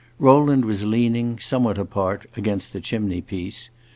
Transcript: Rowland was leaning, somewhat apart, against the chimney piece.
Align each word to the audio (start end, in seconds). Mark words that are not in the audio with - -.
Rowland 0.17 0.65
was 0.65 0.83
leaning, 0.83 1.37
somewhat 1.37 1.77
apart, 1.77 2.25
against 2.35 2.73
the 2.73 2.81
chimney 2.81 3.21
piece. 3.21 3.69